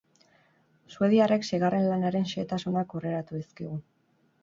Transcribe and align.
Suediarrek 0.95 1.45
seigarren 1.51 1.87
lanaren 1.91 2.27
xehetasunak 2.33 2.99
aurreratu 3.01 3.43
dizkigu. 3.43 3.83